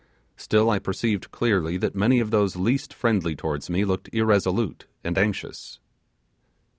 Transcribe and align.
Still 0.35 0.71
I 0.71 0.79
perceived 0.79 1.29
clearly 1.29 1.77
that 1.77 1.93
many 1.93 2.19
of 2.19 2.31
those 2.31 2.55
least 2.55 2.91
friendly 2.91 3.35
towards 3.35 3.69
me 3.69 3.85
looked 3.85 4.09
irresolute 4.11 4.87
and 5.03 5.15
anxious. 5.15 5.77